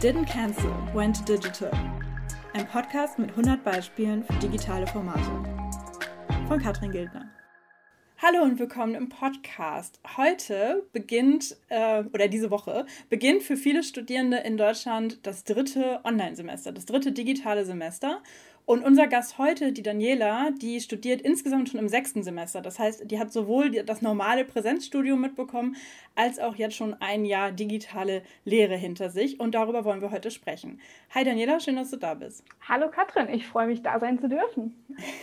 [0.00, 1.70] Didn't Cancel, Went Digital.
[2.54, 5.30] Ein Podcast mit 100 Beispielen für digitale Formate.
[6.48, 7.30] Von Katrin Gildner.
[8.16, 10.00] Hallo und willkommen im Podcast.
[10.16, 16.72] Heute beginnt, äh, oder diese Woche, beginnt für viele Studierende in Deutschland das dritte Online-Semester,
[16.72, 18.22] das dritte digitale Semester.
[18.70, 22.60] Und unser Gast heute, die Daniela, die studiert insgesamt schon im sechsten Semester.
[22.60, 25.74] Das heißt, die hat sowohl das normale Präsenzstudium mitbekommen,
[26.14, 29.40] als auch jetzt schon ein Jahr digitale Lehre hinter sich.
[29.40, 30.80] Und darüber wollen wir heute sprechen.
[31.12, 32.44] Hi Daniela, schön, dass du da bist.
[32.68, 34.76] Hallo Katrin, ich freue mich, da sein zu dürfen.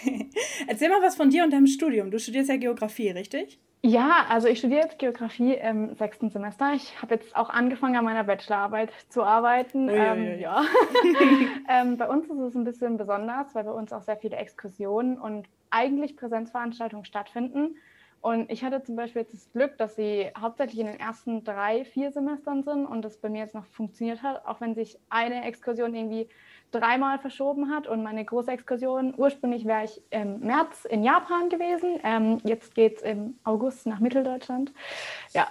[0.67, 2.11] Erzähl mal was von dir und deinem Studium.
[2.11, 3.59] Du studierst ja Geografie, richtig?
[3.83, 6.73] Ja, also ich studiere jetzt Geografie im sechsten Semester.
[6.73, 9.87] Ich habe jetzt auch angefangen, an meiner Bachelorarbeit zu arbeiten.
[9.89, 10.63] Ähm, ja.
[11.69, 15.19] ähm, bei uns ist es ein bisschen besonders, weil bei uns auch sehr viele Exkursionen
[15.19, 17.75] und eigentlich Präsenzveranstaltungen stattfinden.
[18.21, 21.85] Und ich hatte zum Beispiel jetzt das Glück, dass sie hauptsächlich in den ersten drei,
[21.85, 25.45] vier Semestern sind und das bei mir jetzt noch funktioniert hat, auch wenn sich eine
[25.45, 26.27] Exkursion irgendwie
[26.71, 27.87] dreimal verschoben hat.
[27.87, 31.99] Und meine große Exkursion, ursprünglich wäre ich im März in Japan gewesen.
[32.03, 34.73] Ähm, jetzt geht es im August nach Mitteldeutschland.
[35.33, 35.47] Ja.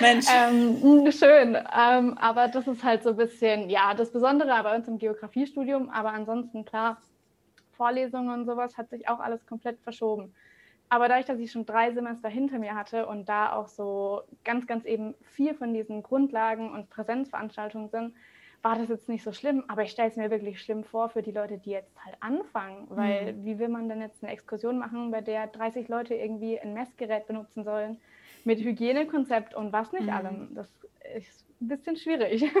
[0.00, 0.26] Mensch.
[0.34, 1.56] ähm, schön.
[1.56, 5.90] Ähm, aber das ist halt so ein bisschen, ja, das Besondere bei uns im Geografiestudium.
[5.90, 6.98] Aber ansonsten, klar,
[7.72, 10.34] Vorlesungen und sowas hat sich auch alles komplett verschoben.
[10.88, 14.66] Aber dadurch, dass ich schon drei Semester hinter mir hatte und da auch so ganz,
[14.66, 18.14] ganz eben viel von diesen Grundlagen und Präsenzveranstaltungen sind,
[18.62, 21.22] war das jetzt nicht so schlimm, aber ich stelle es mir wirklich schlimm vor für
[21.22, 23.44] die Leute, die jetzt halt anfangen, weil mhm.
[23.44, 27.26] wie will man denn jetzt eine Exkursion machen, bei der 30 Leute irgendwie ein Messgerät
[27.26, 27.98] benutzen sollen
[28.44, 30.10] mit Hygienekonzept und was nicht mhm.
[30.10, 30.54] allem.
[30.54, 30.68] Das
[31.16, 32.44] ist ein bisschen schwierig.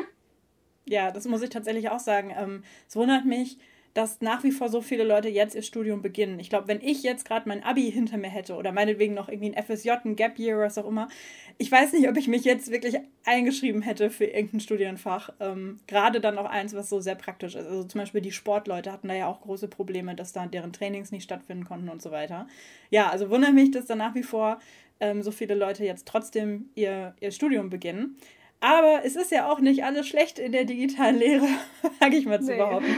[0.90, 2.32] Ja, das muss ich tatsächlich auch sagen.
[2.34, 3.58] Ähm, es wundert mich,
[3.94, 6.38] dass nach wie vor so viele Leute jetzt ihr Studium beginnen.
[6.38, 9.54] Ich glaube, wenn ich jetzt gerade mein Abi hinter mir hätte oder meinetwegen noch irgendwie
[9.54, 11.08] ein FSJ, ein Gap Year, was auch immer,
[11.56, 15.30] ich weiß nicht, ob ich mich jetzt wirklich eingeschrieben hätte für irgendein Studienfach.
[15.40, 17.66] Ähm, gerade dann auch eins, was so sehr praktisch ist.
[17.66, 21.10] Also zum Beispiel die Sportleute hatten da ja auch große Probleme, dass da deren Trainings
[21.10, 22.46] nicht stattfinden konnten und so weiter.
[22.90, 24.60] Ja, also wundert mich, dass da nach wie vor
[25.00, 28.16] ähm, so viele Leute jetzt trotzdem ihr, ihr Studium beginnen.
[28.60, 31.46] Aber es ist ja auch nicht alles schlecht in der digitalen Lehre,
[32.00, 32.58] sage ich mal zu nee.
[32.58, 32.96] behaupten.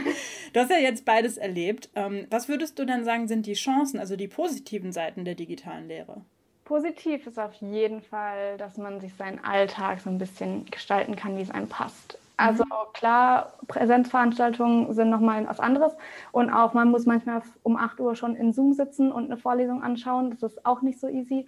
[0.53, 1.89] Du hast ja jetzt beides erlebt.
[1.95, 5.87] Ähm, was würdest du dann sagen, sind die Chancen, also die positiven Seiten der digitalen
[5.87, 6.21] Lehre?
[6.65, 11.37] Positiv ist auf jeden Fall, dass man sich seinen Alltag so ein bisschen gestalten kann,
[11.37, 12.17] wie es einem passt.
[12.37, 12.93] Also mhm.
[12.93, 15.93] klar, Präsenzveranstaltungen sind nochmal was anderes.
[16.31, 19.83] Und auch man muss manchmal um 8 Uhr schon in Zoom sitzen und eine Vorlesung
[19.83, 20.31] anschauen.
[20.31, 21.47] Das ist auch nicht so easy.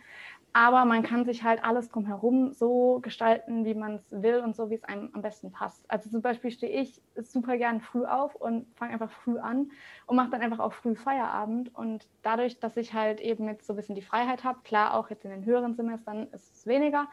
[0.55, 4.69] Aber man kann sich halt alles drumherum so gestalten, wie man es will und so,
[4.69, 5.83] wie es einem am besten passt.
[5.87, 9.71] Also zum Beispiel stehe ich super gern früh auf und fange einfach früh an
[10.05, 11.73] und mache dann einfach auch früh Feierabend.
[11.73, 15.09] Und dadurch, dass ich halt eben jetzt so ein bisschen die Freiheit habe, klar, auch
[15.09, 17.07] jetzt in den höheren Semestern ist es weniger,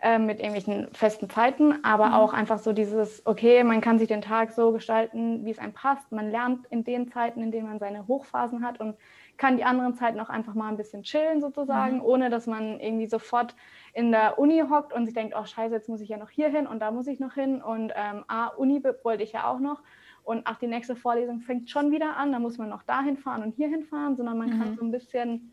[0.00, 2.14] äh, mit irgendwelchen festen Zeiten, aber mhm.
[2.14, 5.72] auch einfach so dieses, okay, man kann sich den Tag so gestalten, wie es einem
[5.72, 6.12] passt.
[6.12, 8.96] Man lernt in den Zeiten, in denen man seine Hochphasen hat und
[9.36, 12.04] kann die anderen Zeiten auch einfach mal ein bisschen chillen sozusagen, mhm.
[12.04, 13.54] ohne dass man irgendwie sofort
[13.92, 16.48] in der Uni hockt und sich denkt, oh scheiße, jetzt muss ich ja noch hier
[16.48, 19.58] hin und da muss ich noch hin und ähm, ah, Uni wollte ich ja auch
[19.58, 19.82] noch
[20.24, 23.42] und ach, die nächste Vorlesung fängt schon wieder an, da muss man noch dahin fahren
[23.42, 24.58] und hierhin fahren, sondern man mhm.
[24.58, 25.52] kann so ein bisschen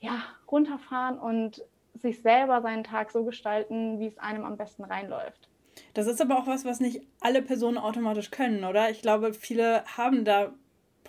[0.00, 1.62] ja, runterfahren und
[1.94, 5.48] sich selber seinen Tag so gestalten, wie es einem am besten reinläuft.
[5.94, 8.90] Das ist aber auch was, was nicht alle Personen automatisch können, oder?
[8.90, 10.52] Ich glaube, viele haben da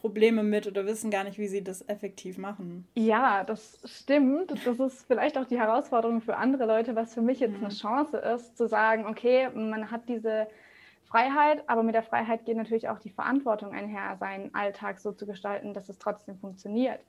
[0.01, 2.87] Probleme mit oder wissen gar nicht, wie sie das effektiv machen.
[2.95, 4.51] Ja, das stimmt.
[4.65, 7.65] Das ist vielleicht auch die Herausforderung für andere Leute, was für mich jetzt mhm.
[7.65, 10.47] eine Chance ist, zu sagen, okay, man hat diese
[11.05, 15.27] Freiheit, aber mit der Freiheit geht natürlich auch die Verantwortung einher, seinen Alltag so zu
[15.27, 16.99] gestalten, dass es trotzdem funktioniert.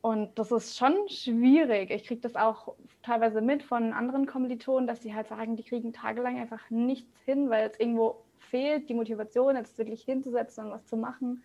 [0.00, 1.90] Und das ist schon schwierig.
[1.90, 5.92] Ich kriege das auch teilweise mit von anderen Kommilitonen, dass sie halt sagen, die kriegen
[5.92, 10.86] tagelang einfach nichts hin, weil es irgendwo fehlt, die Motivation, jetzt wirklich hinzusetzen und was
[10.86, 11.42] zu machen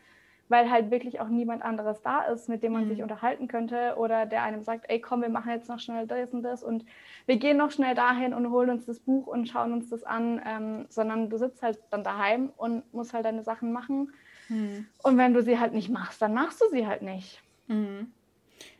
[0.50, 2.90] weil halt wirklich auch niemand anderes da ist, mit dem man mhm.
[2.90, 6.32] sich unterhalten könnte oder der einem sagt, ey komm, wir machen jetzt noch schnell das
[6.32, 6.86] und das und
[7.26, 10.42] wir gehen noch schnell dahin und holen uns das Buch und schauen uns das an,
[10.46, 14.14] ähm, sondern du sitzt halt dann daheim und musst halt deine Sachen machen.
[14.50, 14.86] Mhm.
[15.02, 17.42] Und wenn du sie halt nicht machst, dann machst du sie halt nicht.
[17.68, 18.12] Mhm.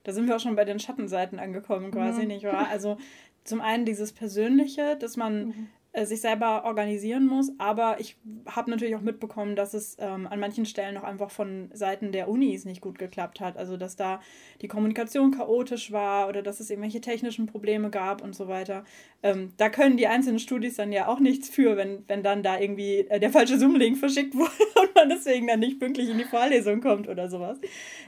[0.04, 2.68] Da sind wir auch schon bei den Schattenseiten angekommen, quasi, nicht wahr?
[2.70, 2.98] Also
[3.44, 5.70] zum einen dieses Persönliche, dass man mhm.
[5.96, 7.52] Äh, sich selber organisieren muss.
[7.60, 8.18] Aber ich
[8.48, 12.30] habe natürlich auch mitbekommen, dass es ähm, an manchen Stellen noch einfach von Seiten der
[12.30, 13.58] Unis nicht gut geklappt hat.
[13.58, 14.20] Also dass da
[14.64, 18.86] die Kommunikation chaotisch war oder dass es irgendwelche technischen Probleme gab und so weiter.
[19.22, 22.60] Ähm, da können die einzelnen Studis dann ja auch nichts für, wenn, wenn dann da
[22.60, 24.50] irgendwie äh, der falsche Zoom-Link verschickt wurde
[24.82, 27.60] und man deswegen dann nicht pünktlich in die Vorlesung kommt oder sowas.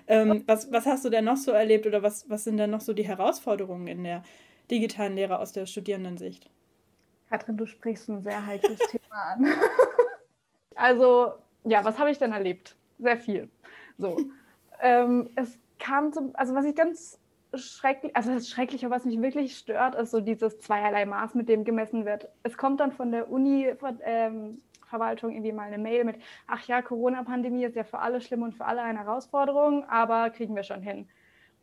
[0.07, 2.81] Ähm, was, was hast du denn noch so erlebt oder was, was sind denn noch
[2.81, 4.23] so die Herausforderungen in der
[4.71, 6.49] digitalen Lehre aus der Studierendensicht?
[7.29, 9.45] Katrin, du sprichst ein sehr heikles Thema an.
[10.77, 11.31] Also,
[11.63, 12.75] ja, was habe ich denn erlebt?
[12.99, 13.49] Sehr viel.
[13.97, 14.17] So.
[14.81, 17.17] ähm, es kam zum, also was ich ganz
[17.53, 21.63] schrecklich, also das Schreckliche, was mich wirklich stört, ist so dieses zweierlei Maß, mit dem
[21.63, 22.27] gemessen wird.
[22.43, 23.73] Es kommt dann von der Uni,
[24.03, 24.61] ähm,
[24.91, 26.17] irgendwie mal eine Mail mit,
[26.47, 30.55] ach ja, Corona-Pandemie ist ja für alle schlimm und für alle eine Herausforderung, aber kriegen
[30.55, 31.07] wir schon hin.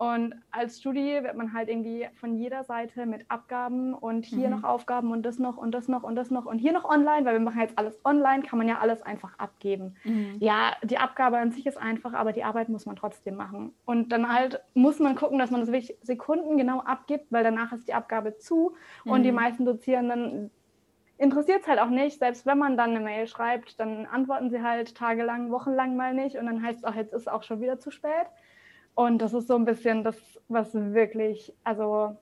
[0.03, 4.57] Und als Studie wird man halt irgendwie von jeder Seite mit Abgaben und hier mhm.
[4.57, 7.25] noch Aufgaben und das noch und das noch und das noch und hier noch online,
[7.25, 9.95] weil wir machen jetzt alles online, kann man ja alles einfach abgeben.
[10.03, 10.39] Mhm.
[10.41, 13.77] Ja, die Abgabe an sich ist einfach, aber die Arbeit muss man trotzdem machen.
[13.85, 17.73] Und dann halt muss man gucken, dass man das wirklich Sekunden genau abgibt, weil danach
[17.73, 19.13] ist die Abgabe zu mhm.
[19.13, 19.37] und die mhm.
[19.37, 20.51] meisten Dozierenden
[21.17, 22.19] interessiert es halt auch nicht.
[22.19, 26.35] Selbst wenn man dann eine Mail schreibt, dann antworten sie halt tagelang, wochenlang mal nicht
[26.39, 28.27] und dann heißt es auch, jetzt ist auch schon wieder zu spät.
[28.94, 30.17] Und das ist so ein bisschen das,
[30.49, 32.17] was wirklich, also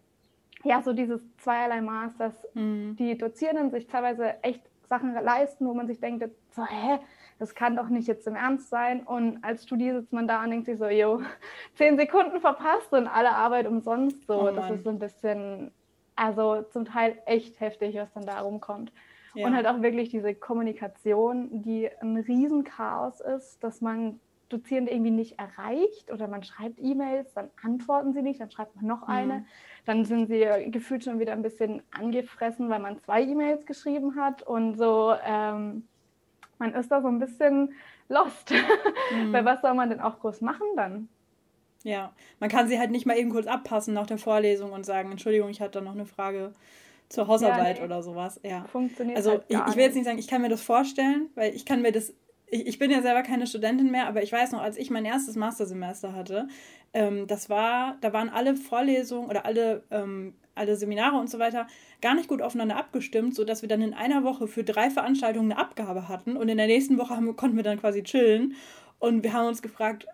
[0.63, 2.97] ja, so dieses zweierlei Maß, dass mhm.
[2.97, 6.99] die Dozierenden sich teilweise echt Sachen leisten, wo man sich denkt, so, hä,
[7.39, 9.03] das kann doch nicht jetzt im Ernst sein.
[9.03, 11.23] Und als Studie sitzt man da und denkt sich so, jo,
[11.75, 14.27] zehn Sekunden verpasst und alle Arbeit umsonst.
[14.27, 15.71] So, oh das ist so ein bisschen,
[16.17, 18.93] also zum Teil echt heftig, was dann da rumkommt.
[19.35, 19.47] Ja.
[19.47, 24.19] Und halt auch wirklich diese Kommunikation, die ein Riesenchaos ist, dass man
[24.53, 28.87] Dozierende irgendwie nicht erreicht oder man schreibt E-Mails, dann antworten sie nicht, dann schreibt man
[28.87, 29.47] noch eine, mhm.
[29.87, 34.43] dann sind sie gefühlt schon wieder ein bisschen angefressen, weil man zwei E-Mails geschrieben hat
[34.43, 35.87] und so, ähm,
[36.59, 37.73] man ist da so ein bisschen
[38.09, 38.53] lost.
[39.13, 39.33] Mhm.
[39.33, 41.09] weil was soll man denn auch groß machen dann?
[41.83, 45.11] Ja, man kann sie halt nicht mal eben kurz abpassen nach der Vorlesung und sagen,
[45.11, 46.53] Entschuldigung, ich hatte da noch eine Frage
[47.09, 47.85] zur Hausarbeit ja, nee.
[47.87, 48.41] oder sowas.
[48.45, 48.65] Ja.
[48.65, 51.55] Funktioniert also halt ich, ich will jetzt nicht sagen, ich kann mir das vorstellen, weil
[51.55, 52.15] ich kann mir das
[52.51, 55.05] ich, ich bin ja selber keine Studentin mehr, aber ich weiß noch, als ich mein
[55.05, 56.49] erstes Mastersemester hatte,
[56.93, 61.67] ähm, das war, da waren alle Vorlesungen oder alle, ähm, alle Seminare und so weiter
[62.01, 65.61] gar nicht gut aufeinander abgestimmt, sodass wir dann in einer Woche für drei Veranstaltungen eine
[65.61, 68.55] Abgabe hatten und in der nächsten Woche haben, konnten wir dann quasi chillen.
[68.99, 70.07] Und wir haben uns gefragt,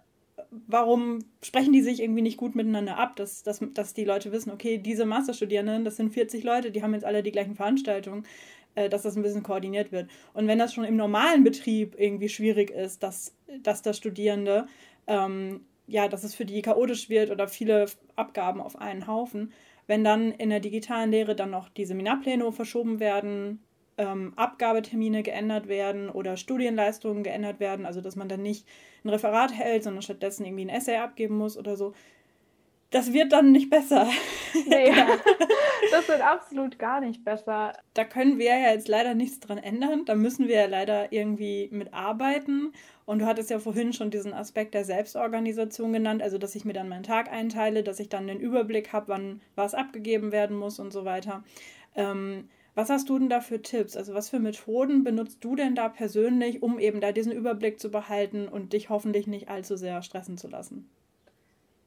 [0.51, 4.53] warum sprechen die sich irgendwie nicht gut miteinander ab, dass, dass, dass die Leute wissen,
[4.53, 8.25] okay, diese Masterstudierenden, das sind 40 Leute, die haben jetzt alle die gleichen Veranstaltungen
[8.91, 10.09] dass das ein bisschen koordiniert wird.
[10.35, 14.67] Und wenn das schon im normalen Betrieb irgendwie schwierig ist, dass, dass das Studierende,
[15.07, 17.87] ähm, ja, dass es für die chaotisch wird oder viele
[18.17, 19.53] Abgaben auf einen Haufen,
[19.87, 23.61] wenn dann in der digitalen Lehre dann noch die Seminarpläne verschoben werden,
[23.99, 28.67] ähm, Abgabetermine geändert werden oder Studienleistungen geändert werden, also dass man dann nicht
[29.05, 31.95] ein Referat hält, sondern stattdessen irgendwie ein Essay abgeben muss oder so,
[32.97, 34.09] das wird dann nicht besser.
[34.67, 35.19] Nee, ja.
[35.91, 37.75] das wird absolut gar nicht besser.
[37.93, 40.07] Da können wir ja jetzt leider nichts dran ändern.
[40.07, 42.73] Da müssen wir ja leider irgendwie mitarbeiten.
[43.05, 46.73] Und du hattest ja vorhin schon diesen Aspekt der Selbstorganisation genannt, also dass ich mir
[46.73, 50.79] dann meinen Tag einteile, dass ich dann den Überblick habe, wann was abgegeben werden muss
[50.79, 51.45] und so weiter.
[51.95, 53.95] Ähm, was hast du denn da für Tipps?
[53.97, 57.91] Also was für Methoden benutzt du denn da persönlich, um eben da diesen Überblick zu
[57.91, 60.89] behalten und dich hoffentlich nicht allzu sehr stressen zu lassen?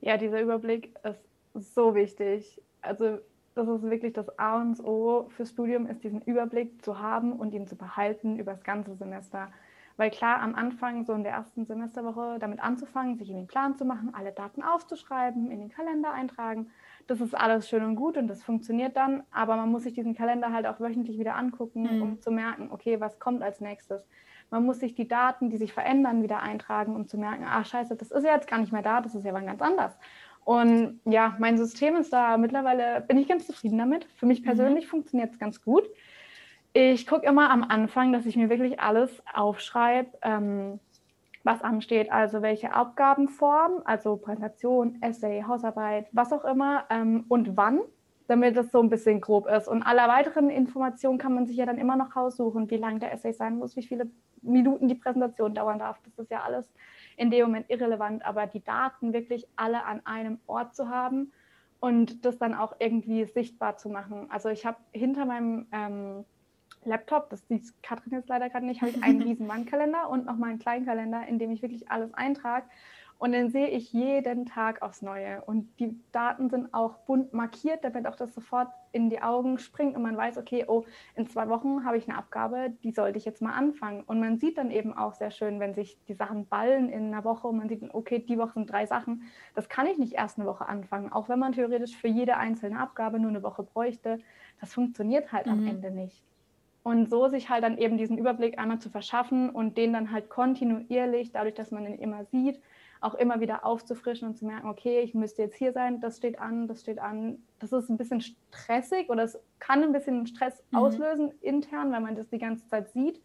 [0.10, 2.60] Ja, dieser Überblick ist so wichtig.
[2.82, 3.20] Also
[3.54, 7.54] das ist wirklich das A und O fürs Studium, ist diesen Überblick zu haben und
[7.54, 9.52] ihn zu behalten über das ganze Semester.
[9.98, 13.76] Weil klar, am Anfang, so in der ersten Semesterwoche, damit anzufangen, sich in den Plan
[13.76, 16.72] zu machen, alle Daten aufzuschreiben, in den Kalender eintragen,
[17.06, 19.22] das ist alles schön und gut und das funktioniert dann.
[19.30, 22.02] Aber man muss sich diesen Kalender halt auch wöchentlich wieder angucken, mhm.
[22.02, 24.08] um zu merken, okay, was kommt als nächstes.
[24.52, 27.96] Man muss sich die Daten, die sich verändern, wieder eintragen, um zu merken, ah scheiße,
[27.96, 29.98] das ist ja jetzt gar nicht mehr da, das ist ja wann ganz anders.
[30.44, 34.06] Und ja, mein System ist da mittlerweile, bin ich ganz zufrieden damit.
[34.16, 34.90] Für mich persönlich mhm.
[34.90, 35.84] funktioniert es ganz gut.
[36.74, 40.80] Ich gucke immer am Anfang, dass ich mir wirklich alles aufschreibe, ähm,
[41.44, 42.12] was ansteht.
[42.12, 47.82] Also welche Aufgabenform, also Präsentation, Essay, Hausarbeit, was auch immer ähm, und wann
[48.30, 49.68] damit es so ein bisschen grob ist.
[49.68, 53.12] Und alle weiteren Informationen kann man sich ja dann immer noch raussuchen, wie lang der
[53.12, 54.08] Essay sein muss, wie viele
[54.42, 56.00] Minuten die Präsentation dauern darf.
[56.04, 56.72] Das ist ja alles
[57.18, 61.32] in dem Moment irrelevant, aber die Daten wirklich alle an einem Ort zu haben
[61.80, 64.28] und das dann auch irgendwie sichtbar zu machen.
[64.30, 66.26] Also ich habe hinter meinem ähm,
[66.86, 70.38] Laptop, das sieht Katrin jetzt leider gerade nicht, habe ich einen riesen Wandkalender und noch
[70.38, 72.66] mal einen kleinen Kalender, in dem ich wirklich alles eintrage
[73.20, 75.44] und den sehe ich jeden Tag aufs Neue.
[75.44, 79.96] Und die Daten sind auch bunt markiert, damit auch das sofort in die Augen springt
[79.98, 80.86] und man weiß, okay, oh,
[81.16, 84.04] in zwei Wochen habe ich eine Abgabe, die sollte ich jetzt mal anfangen.
[84.04, 87.26] Und man sieht dann eben auch sehr schön, wenn sich die Sachen ballen in einer
[87.26, 89.24] Woche und man sieht, okay, die Woche sind drei Sachen,
[89.54, 91.12] das kann ich nicht erst eine Woche anfangen.
[91.12, 94.20] Auch wenn man theoretisch für jede einzelne Abgabe nur eine Woche bräuchte,
[94.62, 95.52] das funktioniert halt mhm.
[95.52, 96.24] am Ende nicht.
[96.84, 100.30] Und so sich halt dann eben diesen Überblick einmal zu verschaffen und den dann halt
[100.30, 102.62] kontinuierlich, dadurch, dass man den immer sieht,
[103.02, 106.40] auch immer wieder aufzufrischen und zu merken, okay, ich müsste jetzt hier sein, das steht
[106.40, 107.44] an, das steht an.
[107.60, 110.80] Das ist ein bisschen stressig oder es kann ein bisschen Stress mhm.
[110.80, 113.22] auslösen intern, weil man das die ganze Zeit sieht.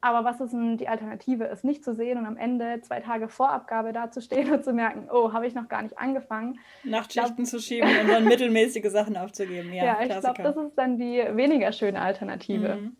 [0.00, 1.48] Aber was ist denn die Alternative?
[1.48, 5.08] Es nicht zu sehen und am Ende zwei Tage vor Abgabe dazustehen und zu merken,
[5.12, 6.58] oh, habe ich noch gar nicht angefangen.
[6.84, 9.72] Nachtschichten glaub, zu schieben und dann mittelmäßige Sachen aufzugeben.
[9.72, 12.76] Ja, ja ich glaube, das ist dann die weniger schöne Alternative.
[12.76, 12.96] Mhm.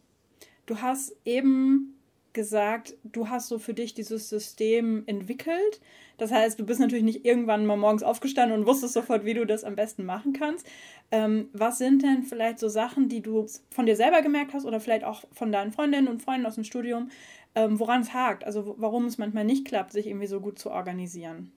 [0.66, 1.95] Du hast eben
[2.36, 5.80] gesagt, du hast so für dich dieses System entwickelt.
[6.18, 9.44] Das heißt, du bist natürlich nicht irgendwann mal morgens aufgestanden und wusstest sofort, wie du
[9.44, 10.66] das am besten machen kannst.
[11.10, 14.78] Ähm, was sind denn vielleicht so Sachen, die du von dir selber gemerkt hast oder
[14.78, 17.10] vielleicht auch von deinen Freundinnen und Freunden aus dem Studium,
[17.56, 18.44] ähm, woran es hakt?
[18.44, 21.50] Also warum es manchmal nicht klappt, sich irgendwie so gut zu organisieren?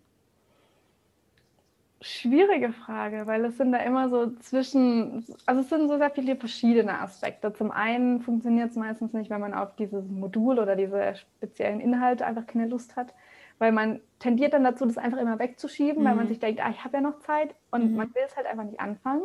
[2.01, 6.38] Schwierige Frage, weil es sind da immer so zwischen, also es sind so sehr viele
[6.38, 7.51] verschiedene Aspekte.
[7.51, 12.25] Zum einen funktioniert es meistens nicht, wenn man auf dieses Modul oder diese speziellen Inhalte
[12.25, 13.13] einfach keine Lust hat,
[13.58, 16.08] weil man tendiert dann dazu, das einfach immer wegzuschieben, mhm.
[16.08, 16.29] weil man mhm.
[16.29, 17.98] sich denkt, ah, ich habe ja noch Zeit und mhm.
[17.98, 19.24] man will es halt einfach nicht anfangen.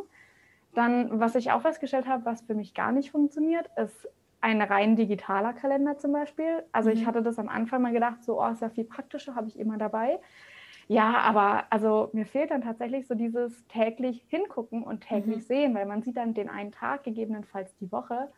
[0.75, 4.09] Dann, was ich auch festgestellt habe, was für mich gar nicht funktioniert, ist
[4.40, 6.64] ein rein digitaler Kalender zum Beispiel.
[6.73, 6.97] Also mhm.
[6.97, 9.59] ich hatte das am Anfang mal gedacht, so, oh, ist ja viel praktischer, habe ich
[9.59, 10.19] immer dabei.
[10.86, 15.42] Ja, aber also mir fehlt dann tatsächlich so dieses täglich hingucken und täglich mhm.
[15.42, 18.28] sehen, weil man sieht dann den einen Tag, gegebenenfalls die Woche.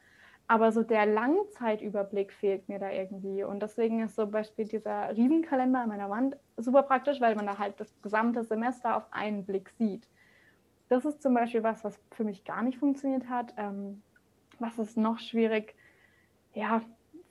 [0.48, 3.42] Aber so der Langzeitüberblick fehlt mir da irgendwie.
[3.42, 7.58] Und deswegen ist zum Beispiel dieser Riesenkalender an meiner Wand super praktisch, weil man da
[7.58, 10.06] halt das gesamte Semester auf einen Blick sieht.
[10.88, 13.54] Das ist zum Beispiel was, was für mich gar nicht funktioniert hat.
[13.56, 14.02] Ähm,
[14.60, 15.74] was ist noch schwierig?
[16.54, 16.80] Ja,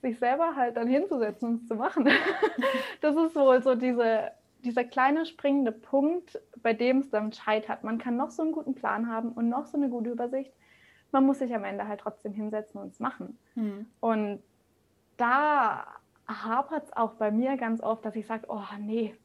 [0.01, 2.09] sich selber halt dann hinzusetzen und es zu machen.
[3.01, 4.31] das ist wohl so diese
[4.65, 7.83] dieser kleine springende Punkt, bei dem es dann scheitert.
[7.83, 10.51] Man kann noch so einen guten Plan haben und noch so eine gute Übersicht.
[11.11, 13.37] Man muss sich am Ende halt trotzdem hinsetzen und es machen.
[13.55, 13.85] Mhm.
[13.99, 14.43] Und
[15.17, 15.87] da
[16.27, 19.15] hapert es auch bei mir ganz oft, dass ich sage, oh nee,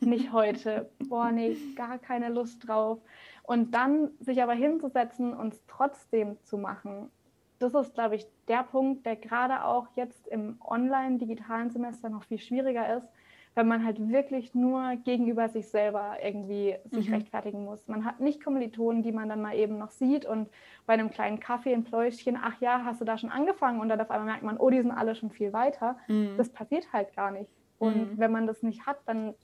[0.00, 0.90] nicht heute.
[1.08, 2.98] Boah, nee, gar keine Lust drauf.
[3.42, 7.10] Und dann sich aber hinzusetzen und es trotzdem zu machen,
[7.58, 12.38] das ist, glaube ich, der Punkt, der gerade auch jetzt im online-digitalen Semester noch viel
[12.38, 13.08] schwieriger ist,
[13.54, 17.14] weil man halt wirklich nur gegenüber sich selber irgendwie sich mhm.
[17.14, 17.88] rechtfertigen muss.
[17.88, 20.48] Man hat nicht Kommilitonen, die man dann mal eben noch sieht und
[20.86, 24.00] bei einem kleinen Kaffee ein Pläuschen, ach ja, hast du da schon angefangen und dann
[24.00, 25.98] auf einmal merkt man, oh, die sind alle schon viel weiter.
[26.06, 26.34] Mhm.
[26.36, 27.50] Das passiert halt gar nicht.
[27.78, 28.18] Und mhm.
[28.18, 29.34] wenn man das nicht hat, dann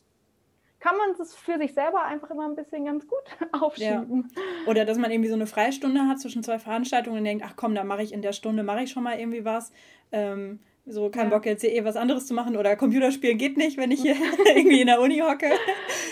[0.79, 4.29] kann man das für sich selber einfach immer ein bisschen ganz gut aufschieben.
[4.35, 4.71] Ja.
[4.71, 7.75] Oder dass man irgendwie so eine Freistunde hat zwischen zwei Veranstaltungen und denkt, ach komm,
[7.75, 9.73] da mache ich in der Stunde, mache ich schon mal irgendwie was.
[10.13, 11.31] Ähm, so kein ja.
[11.31, 14.15] Bock jetzt hier eh was anderes zu machen oder Computerspielen geht nicht, wenn ich hier
[14.55, 15.51] irgendwie in der Uni hocke.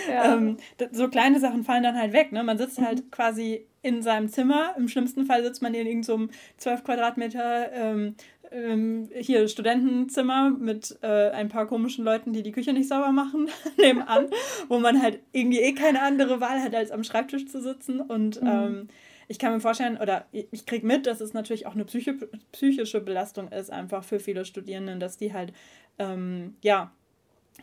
[0.09, 0.35] Ja.
[0.35, 0.57] Ähm,
[0.93, 2.33] so kleine Sachen fallen dann halt weg.
[2.33, 2.43] Ne?
[2.43, 3.11] Man sitzt halt mhm.
[3.11, 4.75] quasi in seinem Zimmer.
[4.77, 8.17] Im schlimmsten Fall sitzt man in irgendeinem so 12 Quadratmeter ähm,
[8.51, 13.49] ähm, hier Studentenzimmer mit äh, ein paar komischen Leuten, die die Küche nicht sauber machen,
[13.79, 14.29] nebenan,
[14.69, 18.43] wo man halt irgendwie eh keine andere Wahl hat, als am Schreibtisch zu sitzen und
[18.43, 18.89] mhm.
[19.29, 22.15] Ich kann mir vorstellen, oder ich kriege mit, dass es natürlich auch eine psychi
[22.53, 25.53] psychische Belastung ist, einfach für viele Studierenden, dass die halt,
[25.99, 26.93] ähm, ja,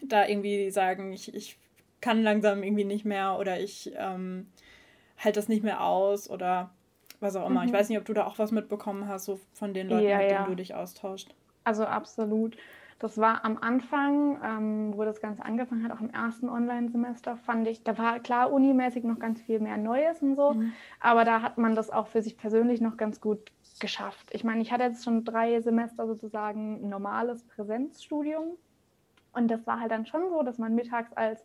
[0.01, 1.57] da irgendwie sagen, ich, ich
[1.99, 4.47] kann langsam irgendwie nicht mehr oder ich ähm,
[5.17, 6.71] halte das nicht mehr aus oder
[7.19, 7.61] was auch immer.
[7.61, 7.67] Mhm.
[7.67, 10.17] Ich weiß nicht, ob du da auch was mitbekommen hast, so von den Leuten, ja,
[10.17, 10.47] mit denen ja.
[10.47, 11.35] du dich austauscht.
[11.63, 12.57] Also absolut.
[13.01, 17.67] Das war am Anfang, ähm, wo das Ganze angefangen hat, auch im ersten Online-Semester, fand
[17.67, 20.71] ich, da war klar unimäßig noch ganz viel mehr Neues und so, mhm.
[20.99, 24.29] aber da hat man das auch für sich persönlich noch ganz gut geschafft.
[24.33, 28.55] Ich meine, ich hatte jetzt schon drei Semester sozusagen normales Präsenzstudium
[29.33, 31.43] und das war halt dann schon so, dass man mittags als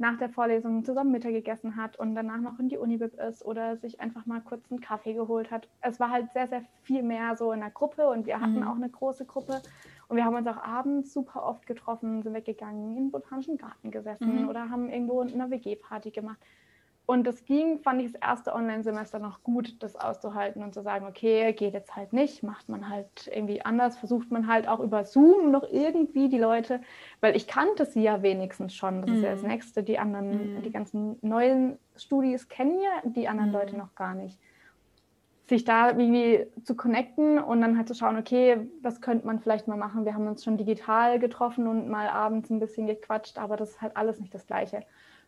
[0.00, 3.76] nach der Vorlesung zusammen Mittag gegessen hat und danach noch in die Unibib ist oder
[3.76, 5.68] sich einfach mal kurz einen Kaffee geholt hat.
[5.82, 8.66] Es war halt sehr, sehr viel mehr so in der Gruppe und wir hatten mhm.
[8.66, 9.60] auch eine große Gruppe
[10.08, 13.90] und wir haben uns auch abends super oft getroffen, sind weggegangen, in den Botanischen Garten
[13.90, 14.48] gesessen mhm.
[14.48, 16.38] oder haben irgendwo eine WG-Party gemacht.
[17.10, 21.06] Und das ging, fand ich, das erste Online-Semester noch gut, das auszuhalten und zu sagen,
[21.08, 25.04] okay, geht jetzt halt nicht, macht man halt irgendwie anders, versucht man halt auch über
[25.04, 26.80] Zoom noch irgendwie die Leute,
[27.20, 29.16] weil ich kannte sie ja wenigstens schon, das mhm.
[29.16, 29.48] ist ja das mhm.
[29.48, 30.62] Nächste, die anderen, mhm.
[30.62, 33.56] die ganzen neuen Studis kennen ja die anderen mhm.
[33.56, 34.38] Leute noch gar nicht
[35.48, 39.66] sich da irgendwie zu connecten und dann halt zu schauen, okay, was könnte man vielleicht
[39.66, 40.04] mal machen?
[40.04, 43.82] Wir haben uns schon digital getroffen und mal abends ein bisschen gequatscht, aber das ist
[43.82, 44.84] halt alles nicht das Gleiche.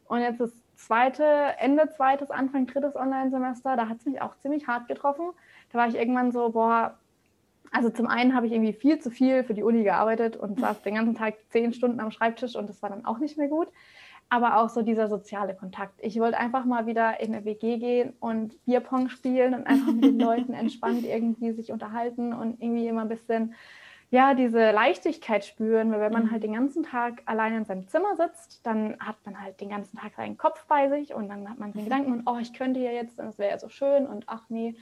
[0.06, 0.52] Und jetzt das
[0.86, 1.24] zweite,
[1.58, 5.30] Ende zweites, Anfang drittes Online-Semester, da hat es mich auch ziemlich hart getroffen.
[5.70, 6.98] Da war ich irgendwann so, boah,
[7.70, 10.82] also zum einen habe ich irgendwie viel zu viel für die Uni gearbeitet und saß
[10.82, 13.68] den ganzen Tag zehn Stunden am Schreibtisch und das war dann auch nicht mehr gut
[14.32, 15.92] aber auch so dieser soziale Kontakt.
[16.00, 20.04] Ich wollte einfach mal wieder in eine WG gehen und Bierpong spielen und einfach mit
[20.04, 23.52] den Leuten entspannt irgendwie sich unterhalten und irgendwie immer ein bisschen
[24.12, 26.30] ja, diese Leichtigkeit spüren, weil wenn man mhm.
[26.32, 29.96] halt den ganzen Tag allein in seinem Zimmer sitzt, dann hat man halt den ganzen
[29.96, 31.84] Tag seinen Kopf bei sich und dann hat man den mhm.
[31.84, 34.74] Gedanken und oh, ich könnte ja jetzt, das wäre ja so schön und ach nee,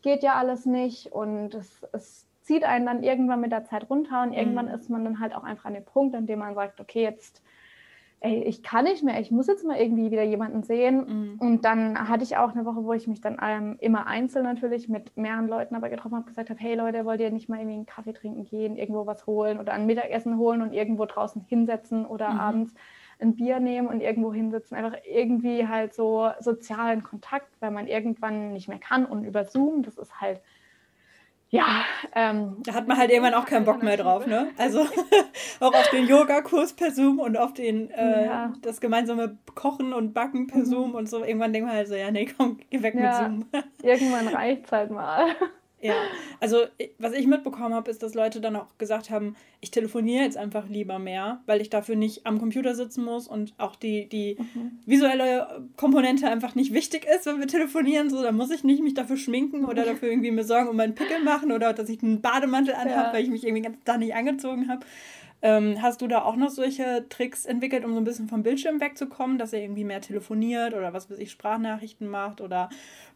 [0.00, 4.22] geht ja alles nicht und es, es zieht einen dann irgendwann mit der Zeit runter
[4.22, 4.74] und irgendwann mhm.
[4.74, 7.42] ist man dann halt auch einfach an dem Punkt, an dem man sagt, okay, jetzt
[8.20, 11.06] ey, ich kann nicht mehr, ich muss jetzt mal irgendwie wieder jemanden sehen.
[11.06, 11.38] Mhm.
[11.38, 14.88] Und dann hatte ich auch eine Woche, wo ich mich dann ähm, immer einzeln natürlich
[14.88, 17.76] mit mehreren Leuten aber getroffen habe, gesagt habe, hey Leute, wollt ihr nicht mal irgendwie
[17.76, 22.04] einen Kaffee trinken gehen, irgendwo was holen oder ein Mittagessen holen und irgendwo draußen hinsetzen
[22.06, 22.40] oder mhm.
[22.40, 22.74] abends
[23.20, 28.52] ein Bier nehmen und irgendwo hinsetzen, einfach irgendwie halt so sozialen Kontakt, weil man irgendwann
[28.52, 30.40] nicht mehr kann und über Zoom, das ist halt
[31.50, 31.82] ja,
[32.14, 34.50] ähm, da hat man halt irgendwann auch keinen Bock mehr drauf, ne?
[34.58, 34.80] Also
[35.60, 38.52] auch auf den Yoga-Kurs per Zoom und auf den äh, ja.
[38.60, 40.66] das gemeinsame Kochen und Backen per mhm.
[40.66, 41.24] Zoom und so.
[41.24, 43.28] Irgendwann denkt man halt so, ja, nee, komm, geh weg ja.
[43.28, 43.62] mit Zoom.
[43.82, 45.24] irgendwann reicht's halt mal.
[45.80, 45.94] Ja,
[46.40, 46.64] also
[46.98, 50.68] was ich mitbekommen habe, ist, dass Leute dann auch gesagt haben, ich telefoniere jetzt einfach
[50.68, 54.78] lieber mehr, weil ich dafür nicht am Computer sitzen muss und auch die, die mhm.
[54.86, 58.10] visuelle Komponente einfach nicht wichtig ist, wenn wir telefonieren.
[58.10, 60.96] So, da muss ich nicht mich dafür schminken oder dafür irgendwie mir Sorgen um meinen
[60.96, 63.12] Pickel machen oder dass ich einen Bademantel anhabe, ja.
[63.12, 64.84] weil ich mich irgendwie ganz da nicht angezogen habe.
[65.40, 68.80] Ähm, hast du da auch noch solche Tricks entwickelt, um so ein bisschen vom Bildschirm
[68.80, 72.68] wegzukommen, dass er irgendwie mehr telefoniert oder was weiß ich, Sprachnachrichten macht oder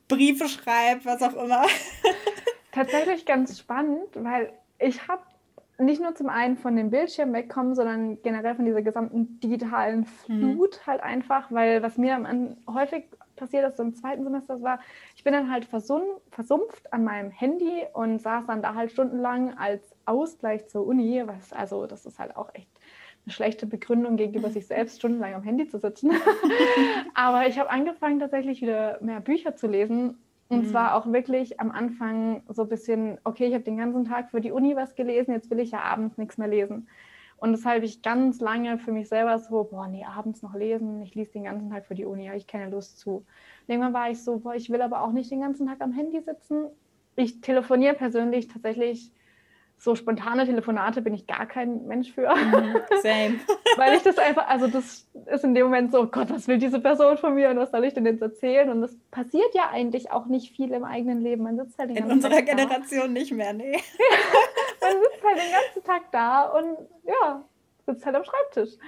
[0.06, 1.64] Briefe schreibt, was auch immer?
[2.72, 5.22] Tatsächlich ganz spannend, weil ich habe
[5.78, 10.80] nicht nur zum einen von dem Bildschirm wegkommen, sondern generell von dieser gesamten digitalen Flut
[10.80, 10.86] mhm.
[10.86, 12.18] halt einfach, weil was mir
[12.68, 13.04] häufig
[13.36, 14.80] passiert ist, so im zweiten Semester war,
[15.16, 19.94] ich bin dann halt versumpft an meinem Handy und saß dann da halt stundenlang als
[20.04, 22.68] Ausgleich zur Uni, was also das ist halt auch echt
[23.24, 26.12] eine schlechte Begründung gegenüber sich selbst, stundenlang am Handy zu sitzen.
[27.14, 30.18] Aber ich habe angefangen, tatsächlich wieder mehr Bücher zu lesen.
[30.52, 30.68] Und mhm.
[30.68, 34.42] zwar auch wirklich am Anfang so ein bisschen, okay, ich habe den ganzen Tag für
[34.42, 36.88] die Uni was gelesen, jetzt will ich ja abends nichts mehr lesen.
[37.38, 41.00] Und das habe ich ganz lange für mich selber so, boah, nee, abends noch lesen,
[41.00, 43.16] ich lese den ganzen Tag für die Uni, habe ich keine Lust zu.
[43.16, 43.24] Und
[43.66, 46.20] irgendwann war ich so, boah, ich will aber auch nicht den ganzen Tag am Handy
[46.20, 46.66] sitzen.
[47.16, 49.10] Ich telefoniere persönlich tatsächlich
[49.82, 52.32] so spontane Telefonate bin ich gar kein Mensch für.
[52.32, 53.40] Mhm, same.
[53.76, 56.58] Weil ich das einfach, also das ist in dem Moment so, oh Gott, was will
[56.58, 58.70] diese Person von mir und was soll ich denn jetzt erzählen?
[58.70, 61.42] Und das passiert ja eigentlich auch nicht viel im eigenen Leben.
[61.42, 63.20] Man sitzt halt den in unserer Tag Generation da.
[63.20, 63.72] nicht mehr, nee.
[64.80, 67.44] Man sitzt halt den ganzen Tag da und ja,
[67.84, 68.78] sitzt halt am Schreibtisch.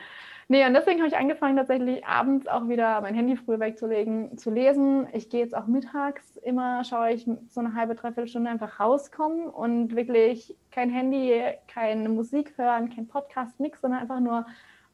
[0.49, 4.51] Nee, und deswegen habe ich angefangen, tatsächlich abends auch wieder mein Handy früh wegzulegen, zu
[4.51, 5.07] lesen.
[5.13, 9.47] Ich gehe jetzt auch mittags immer, schaue ich so eine halbe, dreiviertel Stunde einfach rauskommen
[9.47, 14.47] und wirklich kein Handy, keine Musik hören, kein Podcast, nichts, sondern einfach nur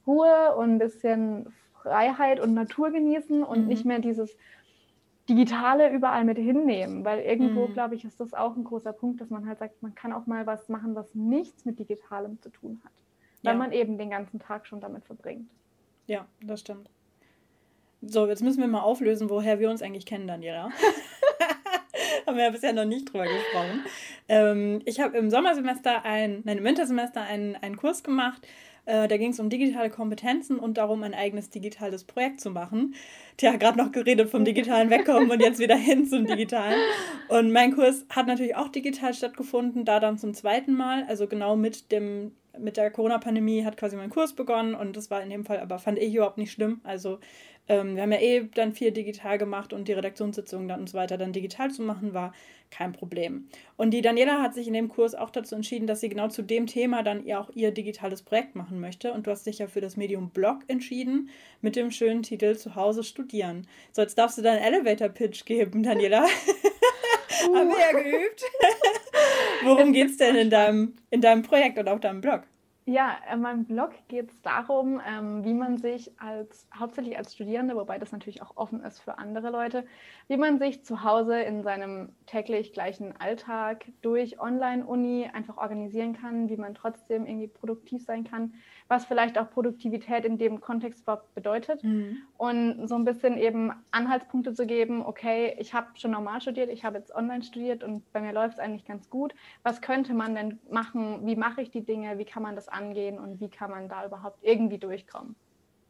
[0.06, 3.66] Ruhe und ein bisschen Freiheit und Natur genießen und mhm.
[3.66, 4.36] nicht mehr dieses
[5.28, 7.72] Digitale überall mit hinnehmen, weil irgendwo, mhm.
[7.72, 10.26] glaube ich, ist das auch ein großer Punkt, dass man halt sagt, man kann auch
[10.26, 12.92] mal was machen, was nichts mit Digitalem zu tun hat
[13.42, 13.59] weil ja.
[13.59, 15.48] man eben den ganzen Tag schon damit verbringt.
[16.07, 16.90] Ja, das stimmt.
[18.03, 20.70] So, jetzt müssen wir mal auflösen, woher wir uns eigentlich kennen, Daniela.
[22.26, 23.85] haben wir ja bisher noch nicht drüber gesprochen.
[24.29, 28.46] Ähm, ich habe im Sommersemester, ein, nein, im Wintersemester einen, einen Kurs gemacht.
[28.87, 32.94] Äh, da ging es um digitale Kompetenzen und darum, ein eigenes digitales Projekt zu machen.
[33.37, 36.79] Tja, gerade noch geredet vom Digitalen wegkommen und jetzt wieder hin zum Digitalen.
[37.29, 41.57] Und mein Kurs hat natürlich auch digital stattgefunden, da dann zum zweiten Mal, also genau
[41.57, 45.44] mit dem mit der Corona-Pandemie hat quasi mein Kurs begonnen und das war in dem
[45.44, 46.80] Fall aber, fand ich überhaupt nicht schlimm.
[46.84, 47.18] Also
[47.68, 50.98] ähm, wir haben ja eh dann viel digital gemacht und die Redaktionssitzungen dann und so
[50.98, 52.32] weiter dann digital zu machen, war
[52.70, 53.48] kein Problem.
[53.76, 56.42] Und die Daniela hat sich in dem Kurs auch dazu entschieden, dass sie genau zu
[56.42, 59.12] dem Thema dann ihr auch ihr digitales Projekt machen möchte.
[59.12, 63.02] Und du hast dich ja für das Medium Blog entschieden mit dem schönen Titel Zuhause
[63.04, 63.66] studieren.
[63.92, 66.26] So, jetzt darfst du deinen Elevator-Pitch geben, Daniela.
[67.48, 67.56] Uh.
[67.56, 68.44] Haben wir ja geübt.
[69.62, 72.42] Worum geht es denn in deinem, in deinem Projekt und auf deinem Blog?
[72.87, 77.77] Ja, in meinem Blog geht es darum, ähm, wie man sich als, hauptsächlich als Studierende,
[77.77, 79.85] wobei das natürlich auch offen ist für andere Leute,
[80.27, 86.49] wie man sich zu Hause in seinem täglich gleichen Alltag durch Online-Uni einfach organisieren kann,
[86.49, 88.55] wie man trotzdem irgendwie produktiv sein kann,
[88.90, 92.18] was vielleicht auch Produktivität in dem Kontext überhaupt bedeutet mhm.
[92.37, 96.85] und so ein bisschen eben Anhaltspunkte zu geben, okay, ich habe schon normal studiert, ich
[96.85, 99.33] habe jetzt online studiert und bei mir läuft es eigentlich ganz gut.
[99.62, 101.24] Was könnte man denn machen?
[101.24, 102.18] Wie mache ich die Dinge?
[102.18, 105.37] Wie kann man das angehen und wie kann man da überhaupt irgendwie durchkommen?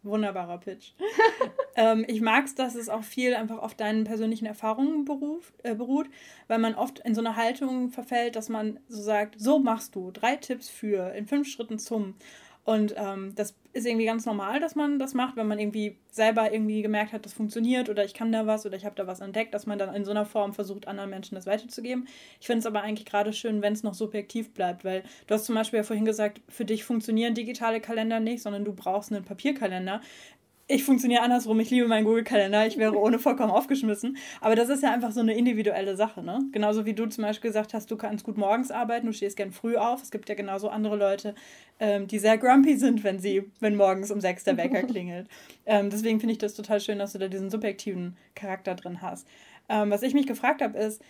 [0.03, 0.93] Wunderbarer Pitch.
[1.77, 5.75] ähm, ich mag es, dass es auch viel einfach auf deinen persönlichen Erfahrungen beruf, äh,
[5.75, 6.09] beruht,
[6.49, 10.11] weil man oft in so eine Haltung verfällt, dass man so sagt, so machst du,
[10.11, 12.15] drei Tipps für, in fünf Schritten zum.
[12.65, 16.53] Und ähm, das ist irgendwie ganz normal, dass man das macht, wenn man irgendwie selber
[16.53, 19.21] irgendwie gemerkt hat, das funktioniert oder ich kann da was oder ich habe da was
[19.21, 22.07] entdeckt, dass man dann in so einer Form versucht, anderen Menschen das weiterzugeben.
[22.41, 25.47] Ich finde es aber eigentlich gerade schön, wenn es noch subjektiv bleibt, weil du hast
[25.47, 29.25] zum Beispiel ja vorhin gesagt, für dich funktionieren digitale Kalender nicht, sondern du brauchst einen
[29.25, 30.01] Papierkalender
[30.71, 31.59] ich funktioniere andersrum.
[31.61, 32.67] Ich liebe meinen Google-Kalender.
[32.67, 34.17] Ich wäre ohne vollkommen aufgeschmissen.
[34.41, 36.41] Aber das ist ja einfach so eine individuelle Sache, ne?
[36.53, 39.51] Genauso wie du zum Beispiel gesagt hast, du kannst gut morgens arbeiten, du stehst gern
[39.51, 40.03] früh auf.
[40.03, 41.35] Es gibt ja genauso andere Leute,
[41.81, 45.29] ähm, die sehr grumpy sind, wenn sie, wenn morgens um sechs der Wecker klingelt.
[45.67, 49.27] Ähm, deswegen finde ich das total schön, dass du da diesen subjektiven Charakter drin hast.
[49.69, 51.03] Ähm, was ich mich gefragt habe, ist,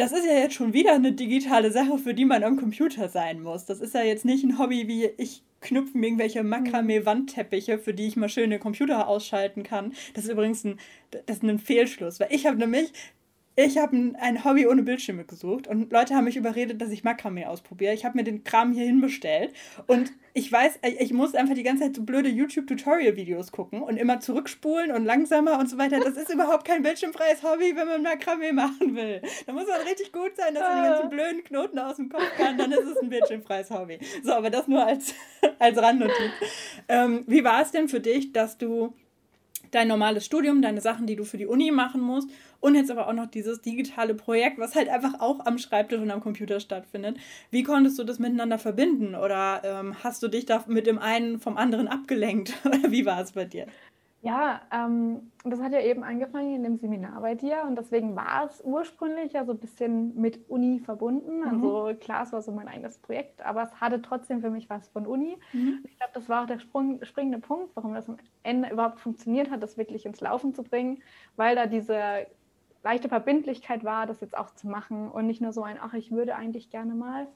[0.00, 3.42] das ist ja jetzt schon wieder eine digitale Sache, für die man am Computer sein
[3.42, 3.66] muss.
[3.66, 8.16] Das ist ja jetzt nicht ein Hobby wie ich knüpfen irgendwelche Makramee-Wandteppiche, für die ich
[8.16, 9.92] mal schöne Computer ausschalten kann.
[10.14, 10.78] Das ist übrigens ein,
[11.10, 12.92] das ist ein Fehlschluss, weil ich habe nämlich
[13.64, 17.04] ich habe ein, ein, Hobby ohne Bildschirme gesucht und Leute haben mich überredet, dass ich
[17.04, 17.94] Makramee ausprobiere.
[17.94, 19.52] Ich habe mir den Kram hier hinbestellt
[19.86, 24.20] und ich weiß, ich muss einfach die ganze Zeit so blöde YouTube-Tutorial-Videos gucken und immer
[24.20, 25.98] zurückspulen und langsamer und so weiter.
[25.98, 29.22] Das ist überhaupt kein bildschirmfreies Hobby, wenn man Makramee machen will.
[29.46, 32.30] Da muss man richtig gut sein, dass man die ganzen blöden Knoten aus dem Kopf
[32.36, 33.98] kann, dann ist es ein bildschirmfreies Hobby.
[34.22, 35.14] So, aber das nur als,
[35.58, 36.30] als Randnotiz.
[36.88, 38.94] Ähm, wie war es denn für dich, dass du
[39.70, 42.28] dein normales Studium, deine Sachen, die du für die Uni machen musst
[42.60, 46.10] und jetzt aber auch noch dieses digitale Projekt, was halt einfach auch am Schreibtisch und
[46.10, 47.18] am Computer stattfindet.
[47.50, 51.40] Wie konntest du das miteinander verbinden oder ähm, hast du dich da mit dem einen
[51.40, 52.54] vom anderen abgelenkt?
[52.64, 53.66] Oder wie war es bei dir?
[54.22, 58.44] Ja, ähm, das hat ja eben angefangen in dem Seminar bei dir und deswegen war
[58.44, 61.38] es ursprünglich ja so ein bisschen mit Uni verbunden.
[61.38, 61.44] Mhm.
[61.48, 64.88] Also klar, es war so mein eigenes Projekt, aber es hatte trotzdem für mich was
[64.88, 65.38] von Uni.
[65.54, 65.80] Mhm.
[65.84, 69.50] Ich glaube, das war auch der Sprung, springende Punkt, warum das am Ende überhaupt funktioniert
[69.50, 71.02] hat, das wirklich ins Laufen zu bringen,
[71.36, 72.26] weil da diese
[72.82, 76.10] leichte Verbindlichkeit war, das jetzt auch zu machen und nicht nur so ein, ach, ich
[76.10, 77.26] würde eigentlich gerne mal.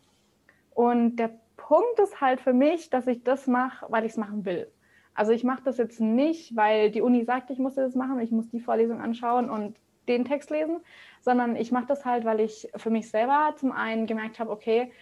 [0.70, 4.44] Und der Punkt ist halt für mich, dass ich das mache, weil ich es machen
[4.44, 4.70] will.
[5.14, 8.30] Also ich mache das jetzt nicht, weil die Uni sagt, ich muss das machen, ich
[8.30, 9.76] muss die Vorlesung anschauen und
[10.08, 10.80] den Text lesen,
[11.20, 14.92] sondern ich mache das halt, weil ich für mich selber zum einen gemerkt habe, okay,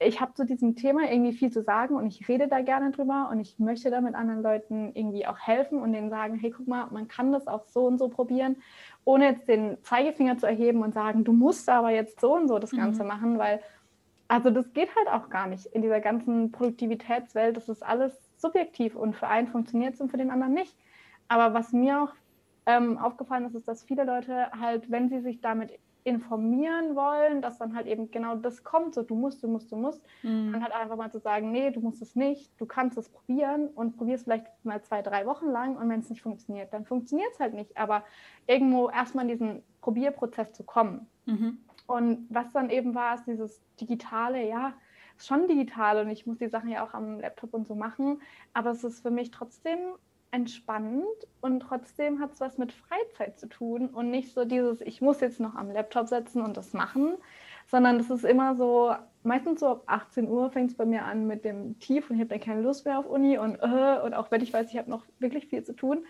[0.00, 3.28] ich habe zu diesem Thema irgendwie viel zu sagen und ich rede da gerne drüber
[3.32, 6.86] und ich möchte damit anderen Leuten irgendwie auch helfen und denen sagen, hey, guck mal,
[6.92, 8.56] man kann das auch so und so probieren,
[9.04, 12.60] ohne jetzt den Zeigefinger zu erheben und sagen, du musst aber jetzt so und so
[12.60, 13.08] das Ganze mhm.
[13.08, 13.60] machen, weil
[14.28, 17.56] also das geht halt auch gar nicht in dieser ganzen Produktivitätswelt.
[17.56, 20.76] Das ist alles subjektiv und für einen funktioniert es und für den anderen nicht.
[21.28, 22.14] Aber was mir auch
[22.66, 27.58] ähm, aufgefallen ist, ist, dass viele Leute halt, wenn sie sich damit informieren wollen, dass
[27.58, 30.52] dann halt eben genau das kommt, so du musst, du musst, du musst, mhm.
[30.52, 33.68] dann halt einfach mal zu sagen, nee, du musst es nicht, du kannst es probieren
[33.68, 37.30] und probierst vielleicht mal zwei, drei Wochen lang und wenn es nicht funktioniert, dann funktioniert
[37.32, 38.04] es halt nicht, aber
[38.46, 41.06] irgendwo erstmal in diesen Probierprozess zu kommen.
[41.26, 41.58] Mhm.
[41.86, 44.74] Und was dann eben war, ist dieses digitale, ja,
[45.26, 48.20] schon digital und ich muss die Sachen ja auch am Laptop und so machen,
[48.52, 49.78] aber es ist für mich trotzdem
[50.30, 51.06] entspannend
[51.40, 55.20] und trotzdem hat es was mit Freizeit zu tun und nicht so dieses, ich muss
[55.20, 57.14] jetzt noch am Laptop setzen und das machen,
[57.66, 61.26] sondern das ist immer so, meistens so ab 18 Uhr fängt es bei mir an
[61.26, 64.14] mit dem Tief und ich habe dann keine Lust mehr auf Uni und, äh, und
[64.14, 66.04] auch wenn ich weiß, ich habe noch wirklich viel zu tun.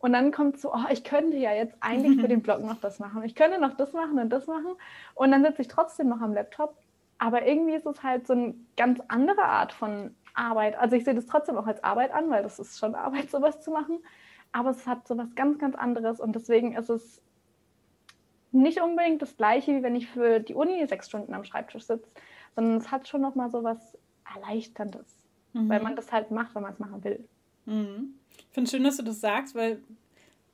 [0.00, 3.00] Und dann kommt so, oh, ich könnte ja jetzt eigentlich für den Blog noch das
[3.00, 3.24] machen.
[3.24, 4.74] Ich könnte noch das machen und das machen.
[5.14, 6.76] Und dann sitze ich trotzdem noch am Laptop
[7.18, 10.78] aber irgendwie ist es halt so eine ganz andere Art von Arbeit.
[10.78, 13.60] Also ich sehe das trotzdem auch als Arbeit an, weil das ist schon Arbeit, sowas
[13.60, 13.98] zu machen.
[14.52, 17.20] Aber es hat so was ganz, ganz anderes und deswegen ist es
[18.50, 22.10] nicht unbedingt das Gleiche, wie wenn ich für die Uni sechs Stunden am Schreibtisch sitze,
[22.54, 23.98] sondern es hat schon nochmal so was
[24.34, 25.06] Erleichterndes,
[25.52, 25.68] mhm.
[25.68, 27.28] weil man das halt macht, wenn man es machen will.
[27.66, 28.14] Mhm.
[28.38, 29.82] Ich finde es schön, dass du das sagst, weil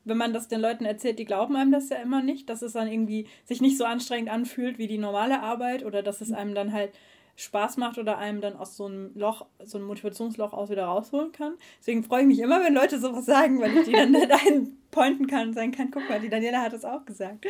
[0.04, 2.72] wenn man das den Leuten erzählt, die glauben einem das ja immer nicht, dass es
[2.72, 6.54] dann irgendwie sich nicht so anstrengend anfühlt wie die normale Arbeit oder dass es einem
[6.54, 6.92] dann halt
[7.36, 11.32] Spaß macht oder einem dann aus so einem Loch, so einem Motivationsloch aus wieder rausholen
[11.32, 11.54] kann.
[11.80, 15.26] Deswegen freue ich mich immer, wenn Leute sowas sagen, weil ich die dann dahin pointen
[15.26, 17.46] kann und sagen kann, guck mal, die Daniela hat das auch gesagt.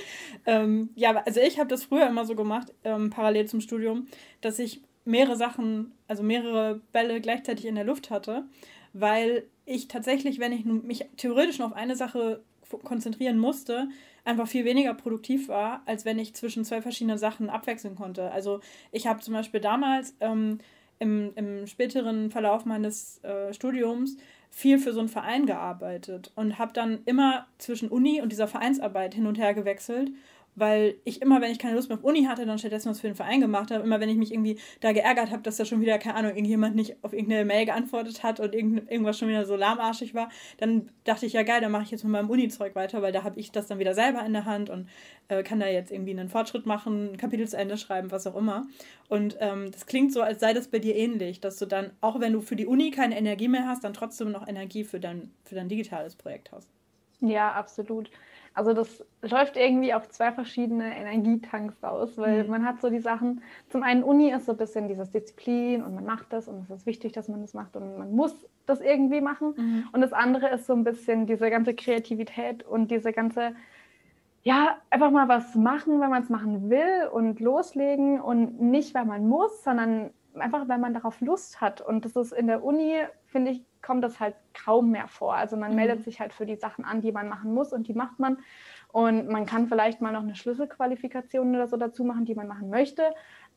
[0.46, 4.06] Ähm, ja, also ich habe das früher immer so gemacht, ähm, parallel zum Studium,
[4.40, 8.44] dass ich mehrere Sachen, also mehrere Bälle gleichzeitig in der Luft hatte,
[8.94, 12.42] weil ich tatsächlich, wenn ich mich theoretisch nur auf eine Sache
[12.82, 13.88] konzentrieren musste,
[14.24, 18.30] einfach viel weniger produktiv war, als wenn ich zwischen zwei verschiedenen Sachen abwechseln konnte.
[18.30, 20.58] Also ich habe zum Beispiel damals ähm,
[20.98, 24.16] im, im späteren Verlauf meines äh, Studiums
[24.50, 29.14] viel für so einen Verein gearbeitet und habe dann immer zwischen Uni und dieser Vereinsarbeit
[29.14, 30.10] hin und her gewechselt
[30.56, 33.08] weil ich immer, wenn ich keine Lust mehr auf Uni hatte, dann stattdessen was für
[33.08, 33.82] den Verein gemacht habe.
[33.82, 36.76] Immer, wenn ich mich irgendwie da geärgert habe, dass da schon wieder, keine Ahnung, irgendjemand
[36.76, 41.26] nicht auf irgendeine Mail geantwortet hat und irgendwas schon wieder so lahmarschig war, dann dachte
[41.26, 43.50] ich, ja geil, dann mache ich jetzt mit meinem Uni-Zeug weiter, weil da habe ich
[43.50, 44.88] das dann wieder selber in der Hand und
[45.28, 48.36] äh, kann da jetzt irgendwie einen Fortschritt machen, ein Kapitel zu Ende schreiben, was auch
[48.36, 48.66] immer.
[49.08, 52.20] Und ähm, das klingt so, als sei das bei dir ähnlich, dass du dann, auch
[52.20, 55.30] wenn du für die Uni keine Energie mehr hast, dann trotzdem noch Energie für dein,
[55.44, 56.68] für dein digitales Projekt hast.
[57.28, 58.10] Ja, absolut.
[58.54, 62.50] Also das läuft irgendwie auf zwei verschiedene Energietanks raus, weil mhm.
[62.50, 65.94] man hat so die Sachen, zum einen Uni ist so ein bisschen dieses Disziplin und
[65.96, 68.80] man macht das und es ist wichtig, dass man das macht und man muss das
[68.80, 69.54] irgendwie machen.
[69.56, 69.88] Mhm.
[69.92, 73.56] Und das andere ist so ein bisschen diese ganze Kreativität und diese ganze,
[74.44, 79.04] ja, einfach mal was machen, wenn man es machen will und loslegen und nicht, weil
[79.04, 81.80] man muss, sondern einfach, weil man darauf Lust hat.
[81.80, 85.34] Und das ist in der Uni, finde ich, kommt das halt kaum mehr vor.
[85.34, 85.76] Also man mhm.
[85.76, 88.38] meldet sich halt für die Sachen an, die man machen muss und die macht man.
[88.92, 92.70] Und man kann vielleicht mal noch eine Schlüsselqualifikation oder so dazu machen, die man machen
[92.70, 93.02] möchte.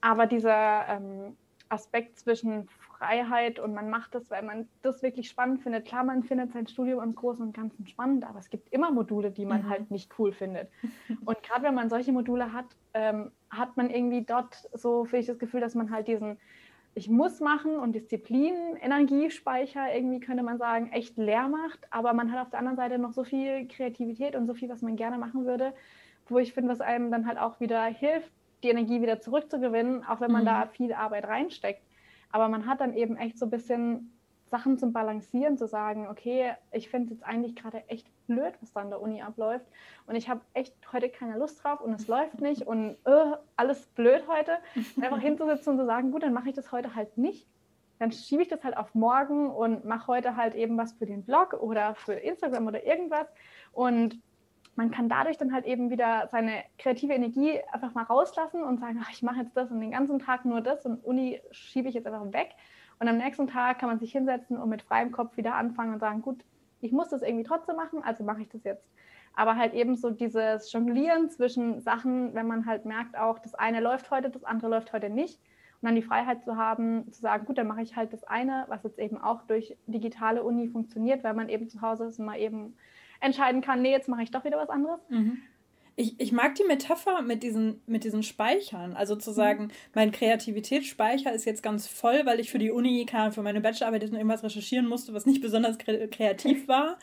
[0.01, 1.37] Aber dieser ähm,
[1.69, 5.85] Aspekt zwischen Freiheit und man macht das, weil man das wirklich spannend findet.
[5.85, 9.31] Klar, man findet sein Studium im Großen und Ganzen spannend, aber es gibt immer Module,
[9.31, 9.69] die man mhm.
[9.69, 10.69] halt nicht cool findet.
[11.25, 15.27] Und gerade wenn man solche Module hat, ähm, hat man irgendwie dort so, finde ich,
[15.27, 16.37] das Gefühl, dass man halt diesen
[16.97, 21.79] ich muss machen und Disziplin, Energiespeicher, irgendwie könnte man sagen, echt leer macht.
[21.91, 24.81] Aber man hat auf der anderen Seite noch so viel Kreativität und so viel, was
[24.81, 25.73] man gerne machen würde,
[26.27, 28.31] wo ich finde, was einem dann halt auch wieder hilft,
[28.63, 30.47] die Energie wieder zurückzugewinnen, auch wenn man mhm.
[30.47, 31.83] da viel Arbeit reinsteckt.
[32.31, 34.16] Aber man hat dann eben echt so ein bisschen
[34.49, 38.71] Sachen zum Balancieren, zu sagen, okay, ich finde es jetzt eigentlich gerade echt blöd, was
[38.71, 39.65] da an der Uni abläuft.
[40.05, 43.85] Und ich habe echt heute keine Lust drauf und es läuft nicht und uh, alles
[43.87, 44.57] blöd heute.
[45.01, 47.47] Einfach hinzusitzen und zu sagen, gut, dann mache ich das heute halt nicht.
[47.99, 51.23] Dann schiebe ich das halt auf morgen und mache heute halt eben was für den
[51.23, 53.27] Blog oder für Instagram oder irgendwas.
[53.71, 54.19] Und
[54.75, 58.99] man kann dadurch dann halt eben wieder seine kreative Energie einfach mal rauslassen und sagen,
[59.03, 61.95] ach, ich mache jetzt das und den ganzen Tag nur das und Uni schiebe ich
[61.95, 62.51] jetzt einfach weg
[62.99, 65.99] und am nächsten Tag kann man sich hinsetzen und mit freiem Kopf wieder anfangen und
[65.99, 66.43] sagen, gut,
[66.81, 68.85] ich muss das irgendwie trotzdem machen, also mache ich das jetzt.
[69.35, 73.81] Aber halt eben so dieses Jonglieren zwischen Sachen, wenn man halt merkt auch, das eine
[73.81, 75.39] läuft heute, das andere läuft heute nicht.
[75.79, 78.65] Und dann die Freiheit zu haben, zu sagen, gut, dann mache ich halt das eine,
[78.67, 82.25] was jetzt eben auch durch digitale Uni funktioniert, weil man eben zu Hause ist und
[82.25, 82.75] mal eben
[83.19, 84.99] entscheiden kann, nee, jetzt mache ich doch wieder was anderes.
[85.09, 85.37] Mhm.
[85.99, 88.93] Ich, ich mag die Metapher mit diesen, mit diesen Speichern.
[88.93, 89.71] Also zu sagen, mhm.
[89.95, 94.03] mein Kreativitätsspeicher ist jetzt ganz voll, weil ich für die Uni, keine für meine Bachelorarbeit
[94.03, 96.97] irgendwas recherchieren musste, was nicht besonders kreativ war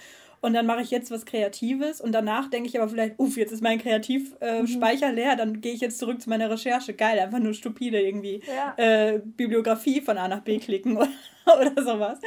[0.44, 3.50] und dann mache ich jetzt was Kreatives und danach denke ich aber vielleicht, uff, jetzt
[3.50, 5.14] ist mein Kreativspeicher mhm.
[5.14, 6.92] leer, dann gehe ich jetzt zurück zu meiner Recherche.
[6.92, 8.74] Geil, einfach nur stupide irgendwie ja.
[8.76, 11.08] äh, Bibliografie von A nach B klicken oder,
[11.46, 12.18] oder sowas.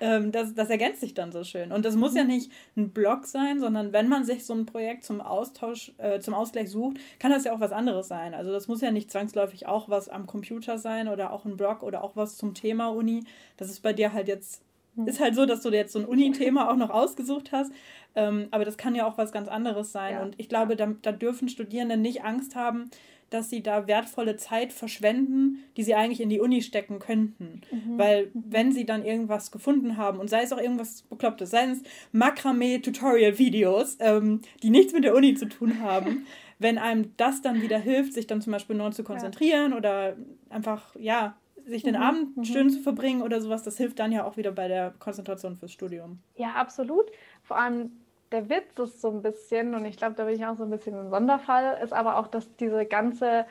[0.00, 1.72] Ähm, das, das ergänzt sich dann so schön.
[1.72, 2.18] Und das muss mhm.
[2.18, 6.20] ja nicht ein Blog sein, sondern wenn man sich so ein Projekt zum Austausch, äh,
[6.20, 8.34] zum Ausgleich sucht, kann das ja auch was anderes sein.
[8.34, 11.82] Also das muss ja nicht zwangsläufig auch was am Computer sein oder auch ein Blog
[11.82, 13.24] oder auch was zum Thema Uni.
[13.56, 14.62] Das ist bei dir halt jetzt.
[15.06, 17.72] Ist halt so, dass du jetzt so ein Uni-Thema auch noch ausgesucht hast.
[18.14, 20.14] Ähm, aber das kann ja auch was ganz anderes sein.
[20.14, 20.22] Ja.
[20.22, 22.90] Und ich glaube, da, da dürfen Studierende nicht Angst haben,
[23.30, 27.62] dass sie da wertvolle Zeit verschwenden, die sie eigentlich in die Uni stecken könnten.
[27.70, 27.98] Mhm.
[27.98, 31.82] Weil wenn sie dann irgendwas gefunden haben und sei es auch irgendwas Beklopptes, sei es
[32.12, 36.26] Makramee-Tutorial-Videos, ähm, die nichts mit der Uni zu tun haben,
[36.60, 39.76] wenn einem das dann wieder hilft, sich dann zum Beispiel neu zu konzentrieren ja.
[39.76, 40.16] oder
[40.48, 42.02] einfach, ja, sich den mhm.
[42.02, 42.44] Abend mhm.
[42.44, 45.72] schön zu verbringen oder sowas, das hilft dann ja auch wieder bei der Konzentration fürs
[45.72, 46.18] Studium.
[46.36, 47.10] Ja, absolut.
[47.42, 47.92] Vor allem
[48.32, 50.70] der Witz ist so ein bisschen, und ich glaube, da bin ich auch so ein
[50.70, 53.46] bisschen ein Sonderfall, ist aber auch, dass diese ganze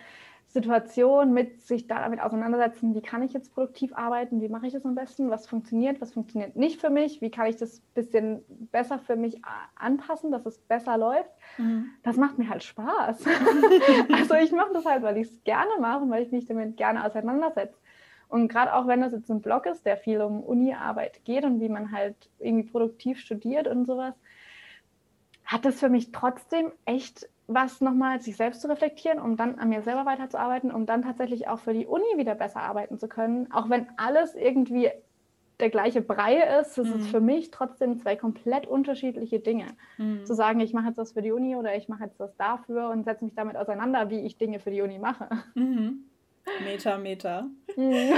[0.53, 4.85] Situation mit sich damit auseinandersetzen, wie kann ich jetzt produktiv arbeiten, wie mache ich das
[4.85, 8.43] am besten, was funktioniert, was funktioniert nicht für mich, wie kann ich das ein bisschen
[8.71, 9.41] besser für mich
[9.75, 11.89] anpassen, dass es besser läuft, mhm.
[12.03, 13.25] das macht mir halt Spaß.
[14.11, 16.77] also ich mache das halt, weil ich es gerne mache und weil ich mich damit
[16.77, 17.75] gerne auseinandersetze.
[18.27, 21.59] Und gerade auch wenn das jetzt ein Blog ist, der viel um Uni-Arbeit geht und
[21.59, 24.15] wie man halt irgendwie produktiv studiert und sowas,
[25.45, 29.69] hat das für mich trotzdem echt was nochmal, sich selbst zu reflektieren, um dann an
[29.69, 33.51] mir selber weiterzuarbeiten, um dann tatsächlich auch für die Uni wieder besser arbeiten zu können.
[33.51, 34.89] Auch wenn alles irgendwie
[35.59, 36.99] der gleiche Brei ist, das mhm.
[36.99, 39.67] ist für mich trotzdem zwei komplett unterschiedliche Dinge.
[39.97, 40.25] Mhm.
[40.25, 42.89] Zu sagen, ich mache jetzt das für die Uni oder ich mache jetzt das dafür
[42.89, 45.29] und setze mich damit auseinander, wie ich Dinge für die Uni mache.
[45.53, 46.05] Mhm.
[46.63, 47.49] Meta, Meta.
[47.75, 48.13] Mhm.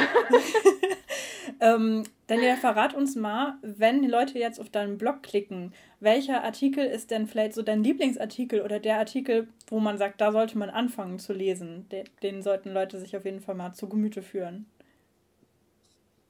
[1.59, 6.85] ähm, Daniela, verrat uns mal, wenn die Leute jetzt auf deinen Blog klicken, welcher Artikel
[6.85, 10.69] ist denn vielleicht so dein Lieblingsartikel oder der Artikel, wo man sagt, da sollte man
[10.69, 11.87] anfangen zu lesen?
[11.89, 14.65] Den, den sollten Leute sich auf jeden Fall mal zu Gemüte führen.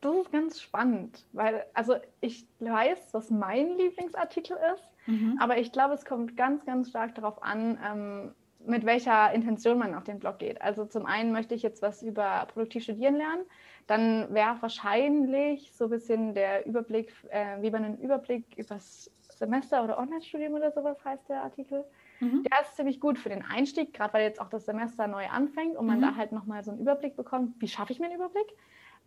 [0.01, 5.39] Das ist ganz spannend, weil, also ich weiß, was mein Lieblingsartikel ist, mhm.
[5.41, 8.35] aber ich glaube, es kommt ganz, ganz stark darauf an, ähm,
[8.67, 10.61] mit welcher Intention man auf den Blog geht.
[10.61, 13.43] Also zum einen möchte ich jetzt was über produktiv studieren lernen,
[13.87, 19.11] dann wäre wahrscheinlich so ein bisschen der Überblick, äh, wie man einen Überblick über das
[19.37, 21.83] Semester oder Online-Studium oder sowas heißt der Artikel.
[22.19, 22.43] Mhm.
[22.43, 25.75] Der ist ziemlich gut für den Einstieg, gerade weil jetzt auch das Semester neu anfängt
[25.75, 26.03] und man mhm.
[26.03, 28.47] da halt nochmal so einen Überblick bekommt, wie schaffe ich mir einen Überblick.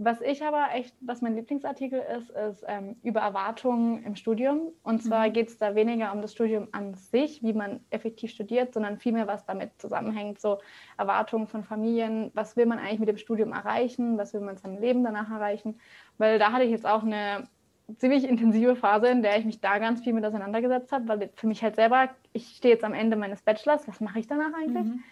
[0.00, 4.68] Was ich aber echt, was mein Lieblingsartikel ist, ist ähm, über Erwartungen im Studium.
[4.84, 5.32] Und zwar mhm.
[5.32, 9.26] geht es da weniger um das Studium an sich, wie man effektiv studiert, sondern vielmehr,
[9.26, 10.40] was damit zusammenhängt.
[10.40, 10.58] So
[10.96, 14.58] Erwartungen von Familien, was will man eigentlich mit dem Studium erreichen, was will man in
[14.58, 15.80] seinem Leben danach erreichen.
[16.16, 17.48] Weil da hatte ich jetzt auch eine
[17.96, 21.48] ziemlich intensive Phase, in der ich mich da ganz viel mit auseinandergesetzt habe, weil für
[21.48, 24.86] mich halt selber, ich stehe jetzt am Ende meines Bachelors, was mache ich danach eigentlich?
[24.86, 25.02] Mhm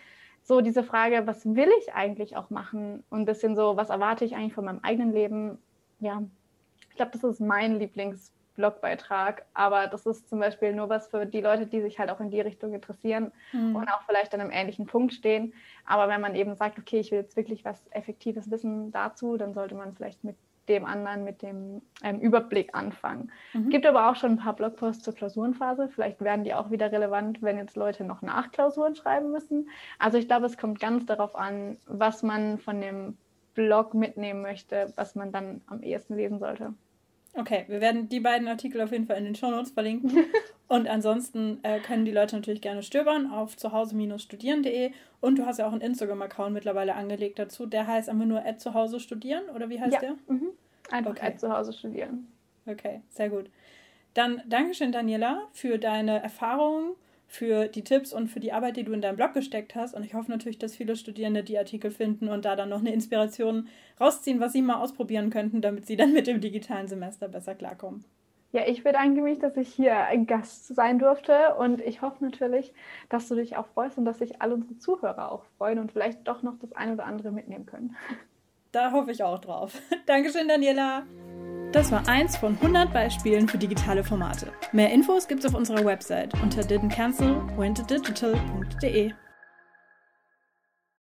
[0.47, 3.03] so diese Frage, was will ich eigentlich auch machen?
[3.11, 5.59] Und ein bisschen so, was erwarte ich eigentlich von meinem eigenen Leben?
[5.99, 6.23] Ja,
[6.89, 11.41] ich glaube, das ist mein Lieblingsblogbeitrag, aber das ist zum Beispiel nur was für die
[11.41, 13.75] Leute, die sich halt auch in die Richtung interessieren mhm.
[13.75, 15.53] und auch vielleicht an einem ähnlichen Punkt stehen.
[15.85, 19.53] Aber wenn man eben sagt, okay, ich will jetzt wirklich was Effektives wissen dazu, dann
[19.53, 20.37] sollte man vielleicht mit
[20.69, 23.31] dem anderen mit dem ähm, Überblick anfangen.
[23.53, 23.71] Mhm.
[23.71, 25.89] Gibt aber auch schon ein paar Blogposts zur Klausurenphase.
[25.89, 29.69] Vielleicht werden die auch wieder relevant, wenn jetzt Leute noch nach Klausuren schreiben müssen.
[29.99, 33.17] Also ich glaube, es kommt ganz darauf an, was man von dem
[33.55, 36.75] Blog mitnehmen möchte, was man dann am ehesten lesen sollte.
[37.37, 40.25] Okay, wir werden die beiden Artikel auf jeden Fall in den Shownotes verlinken.
[40.69, 44.93] und ansonsten äh, können die Leute natürlich gerne stöbern auf zuhause-studieren.de.
[45.21, 47.67] Und du hast ja auch einen Instagram-Account mittlerweile angelegt dazu.
[47.67, 50.01] Der heißt einfach nur zuhause studieren oder wie heißt ja.
[50.01, 50.17] der?
[50.29, 50.49] Mhm.
[50.91, 51.37] Einfach okay.
[51.37, 52.27] zuhause studieren.
[52.67, 53.51] Okay, sehr gut.
[54.15, 56.95] Dann Dankeschön, Daniela, für deine Erfahrungen
[57.27, 59.95] für die Tipps und für die Arbeit, die du in deinem Blog gesteckt hast.
[59.95, 62.93] Und ich hoffe natürlich, dass viele Studierende die Artikel finden und da dann noch eine
[62.93, 63.69] Inspiration
[64.01, 68.05] rausziehen, was sie mal ausprobieren könnten, damit sie dann mit dem digitalen Semester besser klarkommen.
[68.53, 72.73] Ja, ich bedanke mich, dass ich hier ein Gast sein durfte und ich hoffe natürlich,
[73.09, 76.27] dass du dich auch freust und dass sich alle unsere Zuhörer auch freuen und vielleicht
[76.27, 77.97] doch noch das eine oder andere mitnehmen können.
[78.73, 79.81] Da hoffe ich auch drauf.
[80.07, 81.05] Dankeschön, Daniela.
[81.73, 84.53] Das war eins von 100 Beispielen für digitale Formate.
[84.73, 89.13] Mehr Infos gibt's auf unserer Website unter didn'tcancel.wentodigital.de.